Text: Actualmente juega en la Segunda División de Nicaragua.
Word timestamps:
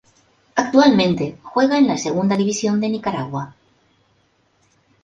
Actualmente 0.55 1.37
juega 1.43 1.77
en 1.77 1.85
la 1.85 1.95
Segunda 1.95 2.35
División 2.35 2.79
de 2.81 2.89
Nicaragua. 2.89 3.53